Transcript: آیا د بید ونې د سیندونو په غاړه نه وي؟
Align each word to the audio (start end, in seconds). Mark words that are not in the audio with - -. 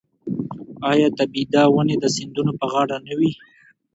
آیا 0.91 1.07
د 1.17 1.19
بید 1.33 1.53
ونې 1.73 1.95
د 1.99 2.05
سیندونو 2.15 2.51
په 2.59 2.65
غاړه 2.71 2.97
نه 3.07 3.13
وي؟ 3.19 3.31